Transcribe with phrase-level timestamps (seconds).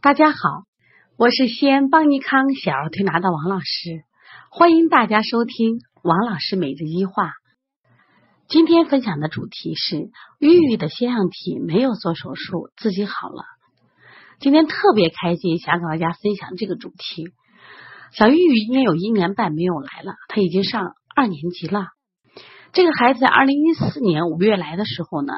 [0.00, 0.38] 大家好，
[1.16, 4.04] 我是西安邦尼康小儿推拿的王老师，
[4.48, 7.32] 欢迎大家收听王老师每日一话。
[8.46, 13.42] 今天分享的主题是玉玉的腺样体没有做手术，自己好了。
[14.38, 17.32] 今天特别开心，想给大家分享这个主题。
[18.12, 21.88] 小玉玉应该有一年半没有来了，她已经上二年级了。
[22.72, 25.32] 这个孩子在二零一四年五月来的时候呢，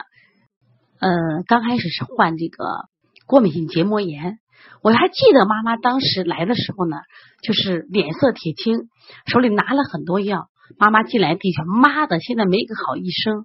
[0.99, 2.91] 呃，刚开始是患这个
[3.27, 4.39] 过敏性结膜炎。
[4.83, 6.97] 我还记得妈妈当时来的时候呢，
[7.43, 8.89] 就是脸色铁青，
[9.27, 10.49] 手里拿了很多药。
[10.79, 13.45] 妈妈进来第一句：“妈的，现在没一个好医生。”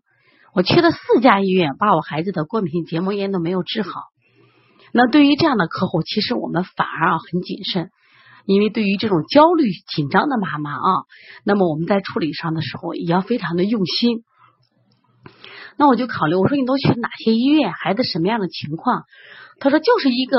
[0.55, 3.89] 我去了四家医院，把我孩子的过敏性结膜炎都没有治好。
[4.93, 7.89] 那对于这样的客户，其实我们反而啊很谨慎，
[8.45, 11.03] 因为对于这种焦虑紧张的妈妈啊，
[11.43, 14.23] 那么我们在处理上的时候也要非常的用心。
[15.75, 17.73] 那我就考虑，我说你都去哪些医院？
[17.73, 19.03] 孩子什么样的情况？
[19.59, 20.37] 他说就是一个。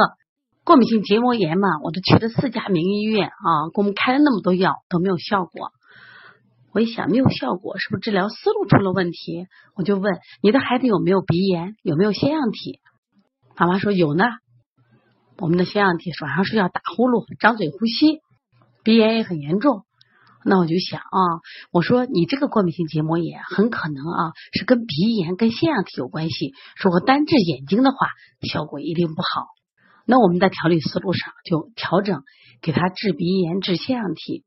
[0.66, 5.70] 过敏性结膜炎嘛，我都去了四家名医院啊，给我们开了那么多药都没有效果。
[6.75, 9.47] 我一想没有效果，是不是治疗思路出了问题？
[9.77, 12.81] 我就问你的孩子有没有鼻炎，有没有腺样体？
[13.56, 14.25] 妈妈说有呢，
[15.39, 18.19] 我们的腺样体晚上睡觉打呼噜、张嘴呼吸，
[18.83, 19.84] 鼻炎也很严重。
[20.45, 21.19] 那我就想啊，
[21.70, 26.55] 我说你这个过敏性结膜炎很可能啊是跟鼻炎、跟腺样体有关系。
[26.83, 28.08] 如果单治眼睛的话，
[28.53, 29.47] 效果一定不好。
[30.06, 32.22] 那我们在调理思路上就调整，
[32.62, 34.44] 给他治鼻炎、治腺样体。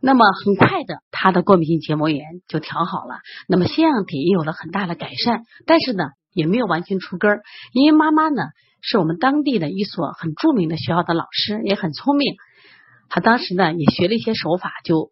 [0.00, 3.16] 那么很快的，他的过敏性结膜炎就调好了。
[3.48, 7.42] 那么腺样体也有了很大的改善，但是呢，也没有完全除根儿。
[7.72, 8.42] 因为妈妈呢，
[8.80, 12.36] 是我们当地的一所很著名的学校的老师，也很聪明。
[13.08, 15.10] 他当时呢，也学了一些手法，就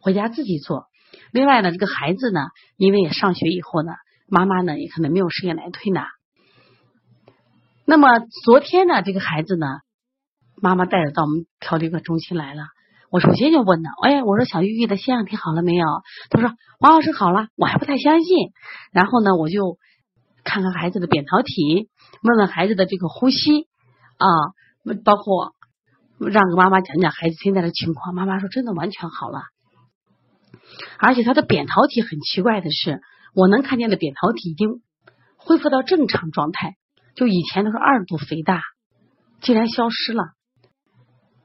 [0.00, 0.86] 回家自己做。
[1.32, 2.40] 另外呢，这个孩子呢，
[2.76, 3.92] 因为也上学以后呢，
[4.28, 6.06] 妈妈呢也可能没有时间来推拿。
[7.90, 9.66] 那么昨天呢，这个孩子呢，
[10.62, 12.62] 妈妈带着到我们调理科中心来了。
[13.10, 15.84] 我首先就问他，哎，我说小玉玉的腺样体好了没有？
[16.30, 18.52] 他说王老师好了，我还不太相信。
[18.92, 19.76] 然后呢，我就
[20.44, 21.90] 看看孩子的扁桃体，
[22.22, 23.66] 问问孩子的这个呼吸
[24.18, 24.28] 啊，
[25.04, 25.56] 包括
[26.20, 28.14] 让个妈妈讲讲孩子现在的情况。
[28.14, 29.40] 妈妈说真的完全好了，
[30.96, 33.00] 而且他的扁桃体很奇怪的是，
[33.34, 34.80] 我能看见的扁桃体已经
[35.36, 36.76] 恢复到正常状态。
[37.14, 38.62] 就以前都是二度肥大，
[39.40, 40.24] 竟然消失了。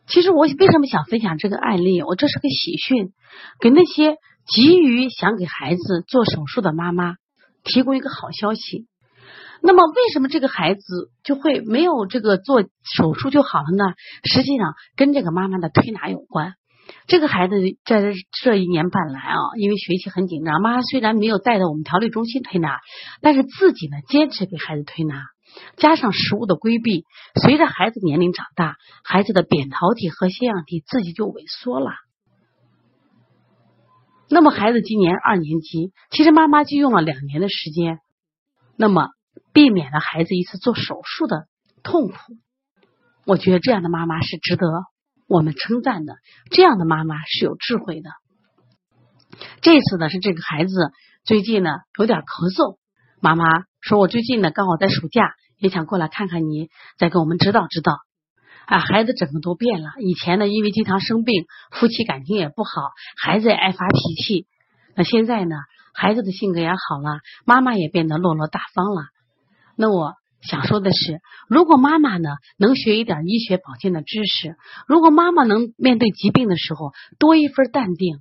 [0.07, 2.01] 其实我为什么想分享这个案例？
[2.03, 3.11] 我这是个喜讯，
[3.59, 4.17] 给那些
[4.47, 7.15] 急于想给孩子做手术的妈妈
[7.63, 8.85] 提供一个好消息。
[9.63, 10.81] 那么，为什么这个孩子
[11.23, 13.95] 就会没有这个做手术就好了呢？
[14.23, 16.53] 实际上跟这个妈妈的推拿有关。
[17.07, 22.77] 这个孩子在这一年半来啊，因为学习很紧张，妈妈虽然没有带到我们调理中心推拿，
[23.21, 25.23] 但是自己呢坚持给孩子推拿。
[25.77, 27.05] 加上食物的规避，
[27.41, 31.91] 随着孩子年龄长大，孩子的扁桃体和腺样体自己就萎缩了。
[34.27, 37.99] 那么孩子今年二年级，其实妈妈就用了两年的时间，
[38.75, 39.09] 那么
[39.53, 41.45] 避免了孩子一次做手术的
[41.83, 42.15] 痛苦。
[43.25, 44.67] 我觉得这样的妈妈是值得
[45.27, 46.15] 我们称赞的，
[46.49, 48.09] 这样的妈妈是有智慧的。
[49.61, 50.73] 这次呢是这个孩子
[51.23, 52.77] 最近呢有点咳嗽，
[53.21, 53.45] 妈妈
[53.79, 55.33] 说我最近呢刚好在暑假。
[55.57, 57.97] 也想过来看看你，再给我们指导指导。
[58.65, 59.89] 啊，孩子整个都变了。
[59.99, 62.71] 以前呢，因为经常生病，夫妻感情也不好，
[63.15, 64.47] 孩子也爱发脾气。
[64.95, 65.55] 那现在呢，
[65.93, 69.03] 孩子的性格也好了，妈妈也变得落落大方了。
[69.77, 74.55] 那我想说的是，如果妈妈呢能学一点医学保健的知识，
[74.87, 78.17] 如果妈妈能面对疾病的时候多一份淡定，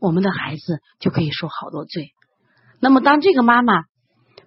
[0.00, 2.12] 我们的孩子就可以受好多罪。
[2.80, 3.84] 那么当这个妈妈。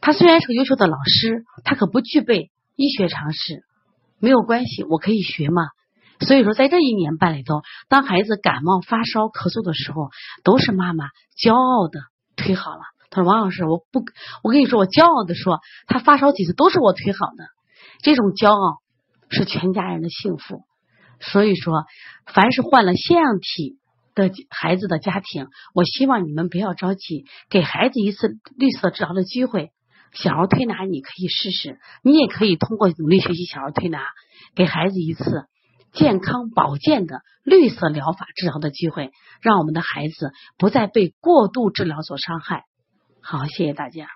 [0.01, 3.63] 他虽然是个优秀的老师，他可不具备医学常识。
[4.19, 5.63] 没有关系，我可以学嘛。
[6.22, 10.09] 所以说，在这一年半里头，当孩子感冒、发烧、咳嗽的时候，
[10.44, 12.00] 都是妈妈骄傲的
[12.38, 12.81] 推好了。
[13.09, 14.03] 他说：“王老师，我不，
[14.41, 17.45] 我跟你说，我骄傲的说，他发烧几次都是我推好的。
[18.01, 18.79] 这种骄傲
[19.29, 20.63] 是全家人的幸福。
[21.19, 21.83] 所以说，
[22.25, 23.77] 凡是患了腺样体
[24.15, 29.71] 的孩子的家庭，我希望你们不要着急，给孩子一次绿色治疗的机会。”
[30.13, 34.02] 小儿推拿你可以试试，你也可以通过努力学习小儿推拿，
[34.56, 35.46] 给孩子一次
[35.92, 39.12] 健康保健的绿色疗法治疗的机会，
[39.42, 42.63] 让我们的孩子不再被过度治疗所伤害。
[43.22, 44.07] 好，谢谢大家。